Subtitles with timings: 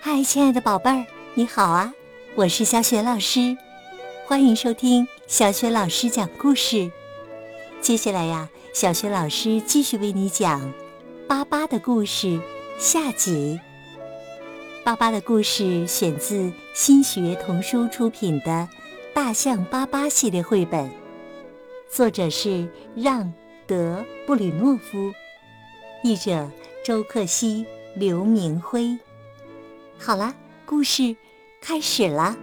[0.00, 1.04] 嗨，亲爱的宝贝儿，
[1.34, 1.92] 你好啊！
[2.36, 3.56] 我是小雪老师，
[4.26, 6.90] 欢迎收听小雪老师讲故事。
[7.80, 10.62] 接下来呀，小雪老师继续为你讲
[11.26, 12.26] 《巴巴的故事》
[12.78, 13.58] 下集。
[14.84, 18.46] 《巴巴的故事》选自新学童书出品的
[19.12, 20.88] 《大象巴巴》系列绘本，
[21.90, 23.24] 作者是让·
[23.66, 25.12] 德·布吕诺夫，
[26.04, 26.48] 译者
[26.84, 28.96] 周克希、刘明辉。
[30.00, 30.32] 好了，
[30.64, 31.16] 故事
[31.60, 32.36] 开始了。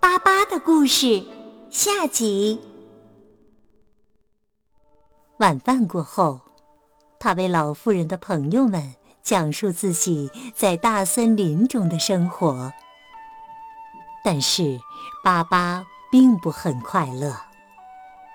[0.00, 1.26] 巴巴的故事
[1.70, 2.60] 下集。
[5.38, 6.40] 晚饭过后，
[7.18, 12.72] 他为老妇人的朋友们讲述自己在大森林中的生活。
[14.24, 14.78] 但是，
[15.24, 17.36] 巴巴并不很快乐。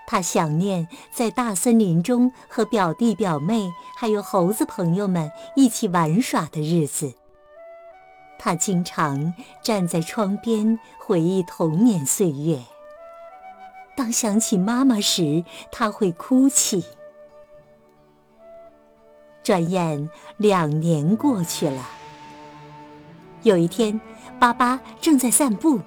[0.05, 7.13] 他想念在大森林中和表弟表妹还有猴子朋友们一起玩耍的日子。
[8.39, 12.59] 他经常站在窗边回忆童年岁月。
[13.95, 16.85] 当想起妈妈时，他会哭泣。
[19.44, 21.89] 转眼两年过去了。
[23.44, 23.99] 有一天，
[24.39, 25.79] 巴巴正在散步，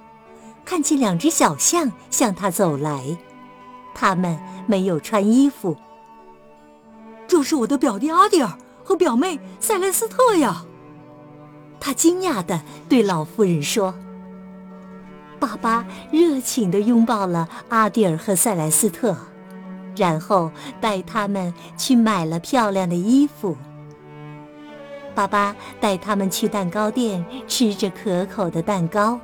[0.65, 3.19] 看见两只小象向他走来。
[3.95, 5.77] 他们没有穿衣服。
[7.29, 10.65] 这是我的表弟阿迪尔和表妹塞莱斯特呀。
[11.81, 13.95] 他惊讶地对老妇人说
[15.41, 19.17] ：“爸爸热情地拥抱了阿蒂尔和塞莱斯特，
[19.97, 23.57] 然后带他们去买了漂亮的衣服。
[25.15, 29.19] 爸爸带他们去蛋糕店吃着可口的蛋糕。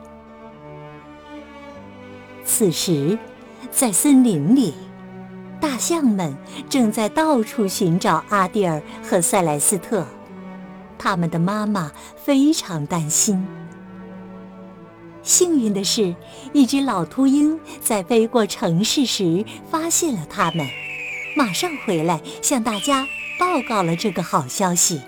[2.45, 3.19] 此时，
[3.71, 4.73] 在森林里，
[5.61, 6.35] 大象们
[6.71, 10.07] 正在到处寻找阿蒂尔和塞莱斯特。”
[10.99, 13.47] 他们的妈妈非常担心。
[15.23, 16.15] 幸运的是，
[16.53, 20.65] 一只老秃鹰在飞过城市时发现了他们，
[21.37, 23.07] 马上回来向大家
[23.39, 25.01] 报告了这个好消息。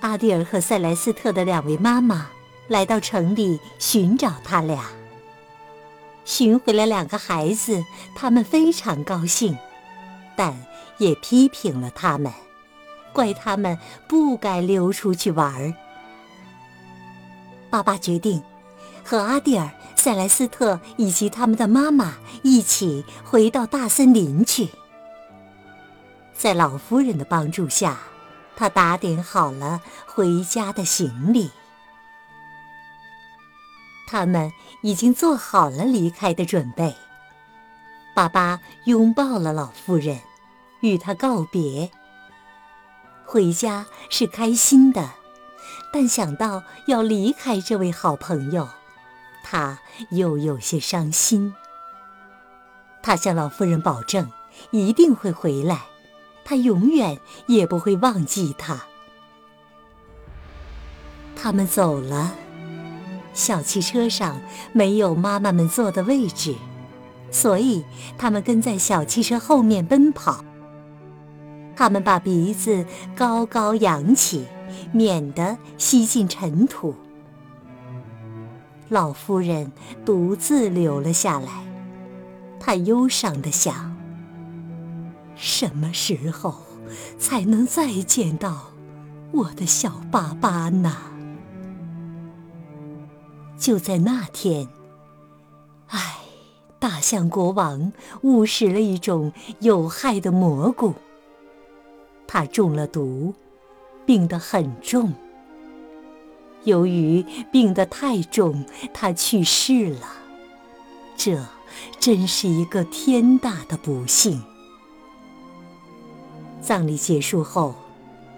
[0.00, 2.30] 阿蒂尔和塞莱斯特的两位妈妈
[2.66, 4.86] 来到城里寻找他俩，
[6.24, 7.84] 寻回了两个孩子，
[8.16, 9.56] 他们非常高兴，
[10.34, 10.52] 但
[10.98, 12.32] 也批评了他们。
[13.12, 13.78] 怪他们
[14.08, 15.74] 不该溜出去玩儿。
[17.70, 18.42] 爸爸决定
[19.04, 24.68] 和阿蒂尔、塞莱斯特以及他们的妈妈一起回到大森林去。
[26.34, 27.98] 在老夫人的帮助下，
[28.56, 31.50] 他打点好了回家的行李。
[34.08, 34.52] 他们
[34.82, 36.94] 已经做好了离开的准备。
[38.14, 40.20] 爸爸拥抱了老夫人，
[40.80, 41.90] 与她告别。
[43.32, 45.12] 回家是开心的，
[45.90, 48.68] 但想到要离开这位好朋友，
[49.42, 49.78] 他
[50.10, 51.54] 又有些伤心。
[53.02, 54.30] 他向老妇人保证
[54.70, 55.80] 一定会回来，
[56.44, 58.82] 他永远也不会忘记他。
[61.34, 62.34] 他们走了，
[63.32, 64.42] 小汽车上
[64.74, 66.54] 没有妈妈们坐的位置，
[67.30, 67.82] 所以
[68.18, 70.44] 他们跟在小汽车后面奔跑。
[71.82, 74.46] 他们把鼻子高高扬起，
[74.92, 76.94] 免得吸进尘土。
[78.88, 79.72] 老夫人
[80.04, 81.50] 独自留了下来，
[82.60, 83.96] 她忧伤地想：
[85.34, 86.54] 什么时候
[87.18, 88.70] 才能再见到
[89.32, 90.96] 我的小巴巴呢？
[93.58, 94.68] 就在那天，
[95.88, 96.18] 唉，
[96.78, 100.94] 大象国王误食了一种有害的蘑菇。
[102.32, 103.34] 他中了毒，
[104.06, 105.12] 病得很重。
[106.64, 107.22] 由于
[107.52, 110.16] 病得太重，他去世了。
[111.14, 111.44] 这
[112.00, 114.42] 真是一个天大的不幸。
[116.62, 117.74] 葬礼结束后，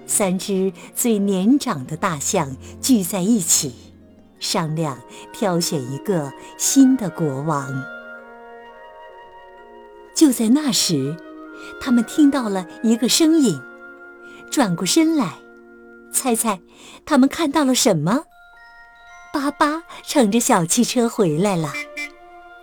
[0.08, 3.76] 三只最年长的大象聚在一起，
[4.40, 4.98] 商量
[5.32, 7.84] 挑选一个新的国王。
[10.16, 11.16] 就在那时，
[11.80, 13.56] 他们听到了一个声音。
[14.54, 15.32] 转过身来，
[16.12, 16.60] 猜猜
[17.04, 18.22] 他们看到了什么？
[19.32, 21.72] 巴巴乘着小汽车回来了，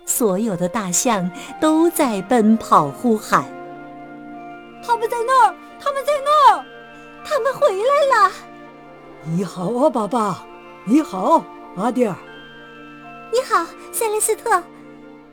[0.06, 1.30] 所有的大象
[1.60, 3.44] 都在奔跑呼喊
[4.82, 5.54] ：“他们在那儿！
[5.78, 6.64] 他们在那儿！
[7.26, 8.32] 他们回来了！”
[9.36, 10.46] 你好啊，巴巴！
[10.86, 11.44] 你好，
[11.76, 12.16] 阿迪尔！
[13.30, 14.62] 你好，塞雷斯特！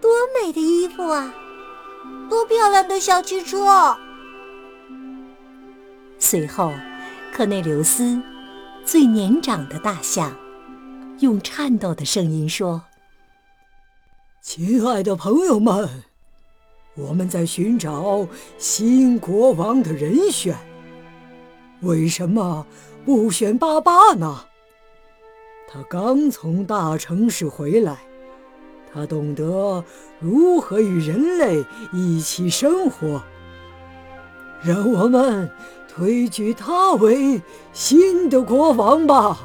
[0.02, 1.34] 多美的衣服啊！
[2.30, 3.96] 多漂亮的小汽车！
[6.22, 6.74] 随后，
[7.34, 8.22] 科内留斯、
[8.84, 10.36] 最年长的大象，
[11.20, 12.84] 用颤抖的声音说
[14.42, 16.04] ：“亲爱的朋友们，
[16.96, 18.28] 我们在寻找
[18.58, 20.56] 新国王的人选。
[21.80, 22.68] 为什么
[23.06, 24.46] 不选巴巴呢？
[25.72, 27.98] 他刚从大城市回来，
[28.94, 29.82] 他懂得
[30.20, 31.64] 如何与人类
[31.94, 33.24] 一起生活。
[34.62, 35.50] 让我们。”
[36.00, 37.42] 推举他为
[37.74, 39.38] 新的国王吧！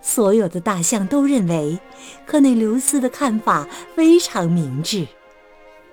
[0.00, 1.78] 所有的大象都认为
[2.26, 5.06] 克内留斯的看法非常明智，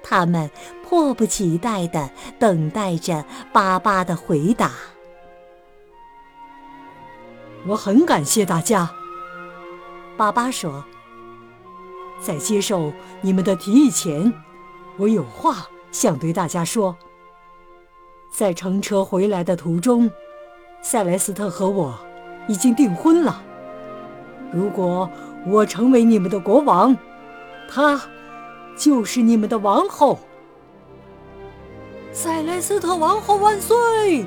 [0.01, 0.49] 他们
[0.83, 2.09] 迫不及待地
[2.39, 4.71] 等待着巴巴的回答。
[7.67, 8.89] 我很感谢大家，
[10.17, 10.83] 巴巴说。
[12.19, 12.91] 在接受
[13.21, 14.33] 你们的提议前，
[14.97, 16.97] 我有话想对大家说。
[18.37, 20.11] 在乘车回来的途中，
[20.83, 21.97] 塞莱斯特和我
[22.47, 23.41] 已经订婚了。
[24.51, 25.09] 如果
[25.47, 26.95] 我成为你们的国王，
[27.67, 27.99] 她
[28.77, 30.19] 就是你们的王后。
[32.11, 34.23] 塞莱斯特王后万岁！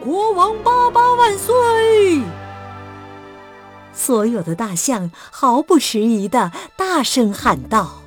[0.00, 1.54] 国王巴巴万岁！
[3.92, 8.02] 所有的大象毫不迟疑地大声喊道。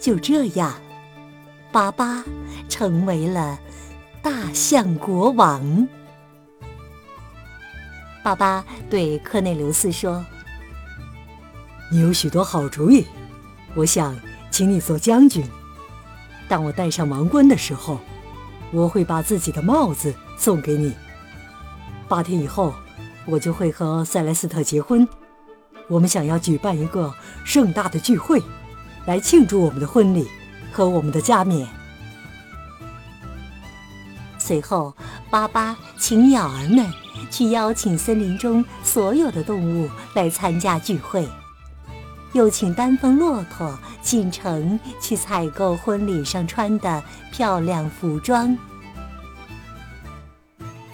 [0.00, 0.74] 就这样，
[1.70, 2.24] 巴巴
[2.68, 3.60] 成为了。
[4.22, 5.88] 大象国王，
[8.22, 10.22] 爸爸对科内留斯说
[11.90, 13.06] ：“你有许多好主意，
[13.74, 14.14] 我想
[14.50, 15.42] 请你做将军。
[16.50, 17.98] 当我戴上王冠的时候，
[18.72, 20.92] 我会把自己的帽子送给你。
[22.06, 22.74] 八天以后，
[23.24, 25.08] 我就会和塞莱斯特结婚。
[25.88, 28.42] 我们想要举办一个盛大的聚会，
[29.06, 30.28] 来庆祝我们的婚礼
[30.70, 31.66] 和我们的加冕。”
[34.50, 34.92] 随后，
[35.30, 36.84] 巴巴请鸟儿们
[37.30, 41.28] 去邀请森林中所有的动物来参加聚会，
[42.32, 47.00] 又请丹峰骆驼进城去采购婚礼上穿的
[47.30, 48.58] 漂亮服装。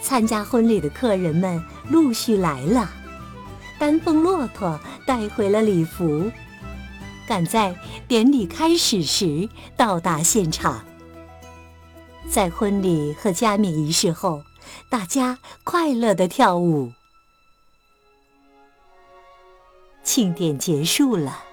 [0.03, 2.91] 参加婚礼的客人们陆续来了，
[3.79, 6.31] 丹峰骆驼带回了礼服，
[7.27, 7.75] 赶在
[8.07, 9.49] 典礼开始时
[9.79, 10.85] 到达现场。
[12.29, 14.43] 在婚礼和加冕仪式后，
[14.91, 16.93] 大家快乐地跳舞。
[20.03, 21.45] 庆典结束了，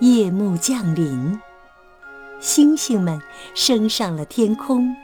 [0.00, 1.40] 夜幕降临，
[2.40, 3.22] 星星们
[3.54, 4.94] 升上了天空。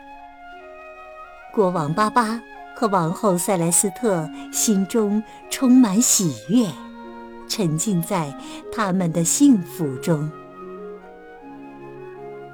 [1.54, 2.40] 国王巴巴
[2.76, 6.68] 和王后塞莱斯特心中充满喜悦，
[7.48, 8.36] 沉浸在
[8.70, 10.30] 他们的幸福中。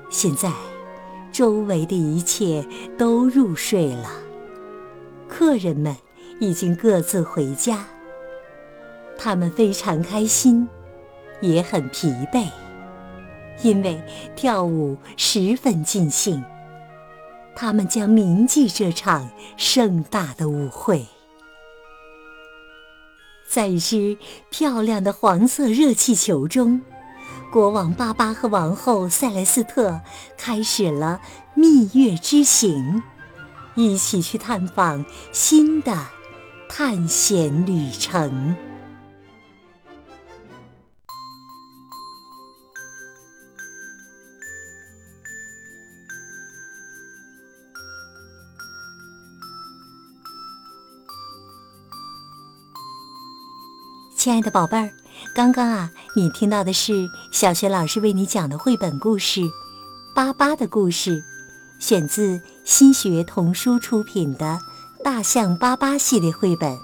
[0.08, 0.52] 现在。
[1.32, 4.10] 周围的一切都入睡了，
[5.28, 5.94] 客人们
[6.40, 7.84] 已经各自回家。
[9.18, 10.68] 他们非常开心，
[11.40, 12.46] 也很疲惫，
[13.62, 14.02] 因为
[14.34, 16.42] 跳舞十分尽兴。
[17.54, 21.06] 他们将铭记这场盛大的舞会。
[23.48, 24.18] 在一只
[24.50, 26.80] 漂亮的黄色热气球中。
[27.56, 30.02] 国王巴巴和王后塞莱斯特
[30.36, 31.22] 开始了
[31.54, 33.02] 蜜月之行，
[33.74, 36.06] 一起去探访新的
[36.68, 38.54] 探险旅程。
[54.14, 55.05] 亲爱的宝贝儿。
[55.34, 59.40] 刚刚啊，你听到的是小学老师为你讲的绘本故事
[60.14, 61.16] 《巴巴的故事》，
[61.78, 64.58] 选自新学童书出品的
[65.04, 66.76] 《大象巴巴》系列绘本。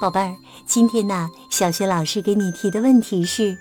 [0.00, 0.34] 宝贝儿，
[0.66, 3.56] 今天呢，小学老师给你提的问题是：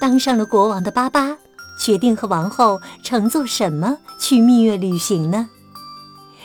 [0.00, 1.36] 当上了国王的巴巴，
[1.78, 5.48] 决定和王后乘坐什么去蜜月旅行呢？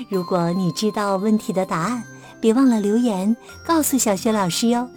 [0.10, 2.03] 如果你知道问题的答案，
[2.39, 4.89] 别忘了留言告诉小学老师哟。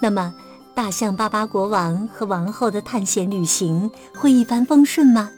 [0.00, 0.34] 那么，
[0.74, 5.30] 大象巴巴国王和王后的探险旅行会一帆风顺吗？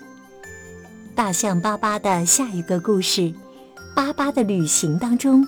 [1.15, 3.21] 大象巴巴的下一个故事
[3.95, 5.47] 《巴巴的旅行》当中，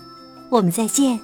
[0.48, 1.20] 我们再见。